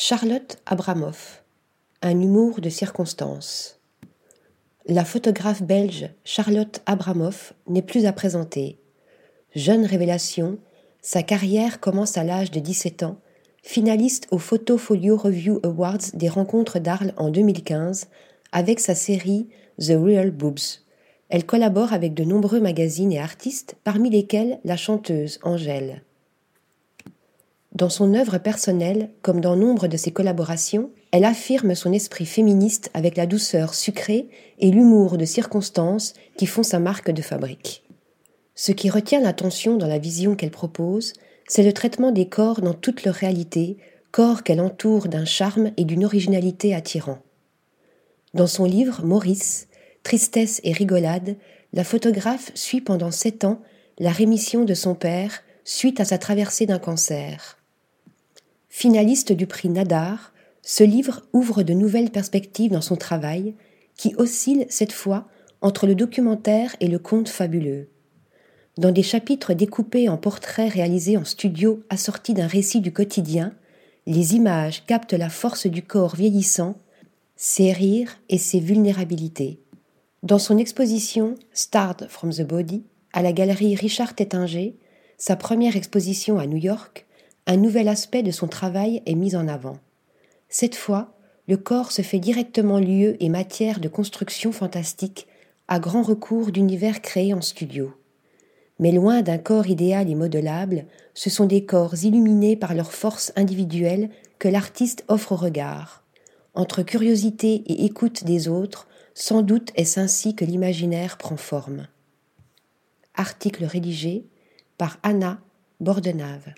Charlotte 0.00 0.58
Abramoff. 0.64 1.42
Un 2.02 2.20
humour 2.20 2.60
de 2.60 2.68
circonstance. 2.68 3.80
La 4.86 5.04
photographe 5.04 5.60
belge 5.60 6.08
Charlotte 6.22 6.82
Abramoff 6.86 7.52
n'est 7.66 7.82
plus 7.82 8.06
à 8.06 8.12
présenter. 8.12 8.78
Jeune 9.56 9.84
révélation, 9.84 10.58
sa 11.02 11.24
carrière 11.24 11.80
commence 11.80 12.16
à 12.16 12.22
l'âge 12.22 12.52
de 12.52 12.60
17 12.60 13.02
ans, 13.02 13.16
finaliste 13.64 14.28
au 14.30 14.38
Photofolio 14.38 15.16
Review 15.16 15.58
Awards 15.64 16.12
des 16.14 16.28
rencontres 16.28 16.78
d'Arles 16.78 17.12
en 17.16 17.30
2015 17.30 18.06
avec 18.52 18.78
sa 18.78 18.94
série 18.94 19.48
The 19.80 19.94
Real 20.00 20.30
Boobs. 20.30 20.84
Elle 21.28 21.44
collabore 21.44 21.92
avec 21.92 22.14
de 22.14 22.22
nombreux 22.22 22.60
magazines 22.60 23.10
et 23.10 23.18
artistes, 23.18 23.74
parmi 23.82 24.10
lesquels 24.10 24.60
la 24.62 24.76
chanteuse 24.76 25.40
Angèle. 25.42 26.04
Dans 27.78 27.90
son 27.90 28.14
œuvre 28.14 28.38
personnelle, 28.38 29.08
comme 29.22 29.40
dans 29.40 29.54
nombre 29.54 29.86
de 29.86 29.96
ses 29.96 30.10
collaborations, 30.10 30.90
elle 31.12 31.24
affirme 31.24 31.76
son 31.76 31.92
esprit 31.92 32.26
féministe 32.26 32.90
avec 32.92 33.16
la 33.16 33.24
douceur 33.24 33.72
sucrée 33.72 34.26
et 34.58 34.72
l'humour 34.72 35.16
de 35.16 35.24
circonstance 35.24 36.14
qui 36.36 36.46
font 36.46 36.64
sa 36.64 36.80
marque 36.80 37.12
de 37.12 37.22
fabrique. 37.22 37.84
Ce 38.56 38.72
qui 38.72 38.90
retient 38.90 39.20
l'attention 39.20 39.76
dans 39.76 39.86
la 39.86 40.00
vision 40.00 40.34
qu'elle 40.34 40.50
propose, 40.50 41.12
c'est 41.46 41.62
le 41.62 41.72
traitement 41.72 42.10
des 42.10 42.26
corps 42.26 42.62
dans 42.62 42.74
toute 42.74 43.04
leur 43.04 43.14
réalité, 43.14 43.76
corps 44.10 44.42
qu'elle 44.42 44.60
entoure 44.60 45.06
d'un 45.06 45.24
charme 45.24 45.70
et 45.76 45.84
d'une 45.84 46.04
originalité 46.04 46.74
attirant. 46.74 47.18
Dans 48.34 48.48
son 48.48 48.64
livre 48.64 49.04
Maurice, 49.04 49.68
Tristesse 50.02 50.60
et 50.64 50.72
rigolade, 50.72 51.36
la 51.72 51.84
photographe 51.84 52.50
suit 52.56 52.80
pendant 52.80 53.12
sept 53.12 53.44
ans 53.44 53.62
la 54.00 54.10
rémission 54.10 54.64
de 54.64 54.74
son 54.74 54.96
père 54.96 55.44
suite 55.62 56.00
à 56.00 56.04
sa 56.04 56.18
traversée 56.18 56.66
d'un 56.66 56.80
cancer. 56.80 57.54
Finaliste 58.68 59.32
du 59.32 59.46
prix 59.46 59.68
Nadar, 59.68 60.32
ce 60.62 60.84
livre 60.84 61.22
ouvre 61.32 61.62
de 61.62 61.72
nouvelles 61.72 62.10
perspectives 62.10 62.72
dans 62.72 62.82
son 62.82 62.96
travail, 62.96 63.54
qui 63.96 64.14
oscille 64.16 64.66
cette 64.68 64.92
fois 64.92 65.26
entre 65.60 65.86
le 65.86 65.94
documentaire 65.94 66.76
et 66.80 66.88
le 66.88 66.98
conte 66.98 67.28
fabuleux. 67.28 67.88
Dans 68.76 68.92
des 68.92 69.02
chapitres 69.02 69.54
découpés 69.54 70.08
en 70.08 70.16
portraits 70.16 70.72
réalisés 70.72 71.16
en 71.16 71.24
studio 71.24 71.82
assortis 71.90 72.34
d'un 72.34 72.46
récit 72.46 72.80
du 72.80 72.92
quotidien, 72.92 73.52
les 74.06 74.36
images 74.36 74.84
captent 74.86 75.14
la 75.14 75.28
force 75.28 75.66
du 75.66 75.82
corps 75.82 76.14
vieillissant, 76.14 76.76
ses 77.34 77.72
rires 77.72 78.18
et 78.28 78.38
ses 78.38 78.60
vulnérabilités. 78.60 79.60
Dans 80.22 80.38
son 80.38 80.58
exposition 80.58 81.34
Start 81.52 82.06
from 82.08 82.32
the 82.32 82.42
Body 82.42 82.84
à 83.12 83.22
la 83.22 83.32
galerie 83.32 83.74
Richard 83.74 84.14
Tettinger, 84.14 84.76
sa 85.16 85.34
première 85.34 85.76
exposition 85.76 86.38
à 86.38 86.46
New 86.46 86.56
York, 86.56 87.07
un 87.48 87.56
nouvel 87.56 87.88
aspect 87.88 88.22
de 88.22 88.30
son 88.30 88.46
travail 88.46 89.02
est 89.06 89.14
mis 89.14 89.34
en 89.34 89.48
avant. 89.48 89.78
Cette 90.50 90.76
fois, 90.76 91.14
le 91.48 91.56
corps 91.56 91.92
se 91.92 92.02
fait 92.02 92.18
directement 92.18 92.78
lieu 92.78 93.16
et 93.20 93.30
matière 93.30 93.80
de 93.80 93.88
construction 93.88 94.52
fantastique 94.52 95.26
à 95.66 95.80
grand 95.80 96.02
recours 96.02 96.52
d'univers 96.52 97.00
créés 97.00 97.32
en 97.32 97.40
studio. 97.40 97.94
Mais 98.78 98.92
loin 98.92 99.22
d'un 99.22 99.38
corps 99.38 99.66
idéal 99.66 100.10
et 100.10 100.14
modelable, 100.14 100.84
ce 101.14 101.30
sont 101.30 101.46
des 101.46 101.64
corps 101.64 101.94
illuminés 102.04 102.54
par 102.54 102.74
leur 102.74 102.92
force 102.92 103.32
individuelle 103.34 104.10
que 104.38 104.48
l'artiste 104.48 105.04
offre 105.08 105.32
au 105.32 105.36
regard. 105.36 106.04
Entre 106.52 106.82
curiosité 106.82 107.62
et 107.66 107.86
écoute 107.86 108.24
des 108.24 108.48
autres, 108.48 108.88
sans 109.14 109.40
doute 109.40 109.72
est-ce 109.74 109.98
ainsi 109.98 110.34
que 110.34 110.44
l'imaginaire 110.44 111.16
prend 111.16 111.38
forme. 111.38 111.86
Article 113.14 113.64
rédigé 113.64 114.26
par 114.76 114.98
Anna 115.02 115.40
Bordenave. 115.80 116.52